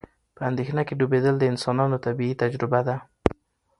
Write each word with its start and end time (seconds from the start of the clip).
په 0.35 0.41
اندېښنه 0.49 0.81
کې 0.87 0.97
ډوبېدل 0.99 1.35
د 1.39 1.43
انسانانو 1.51 2.01
طبیعي 2.05 2.35
تجربه 2.43 2.79
ده. 2.87 2.95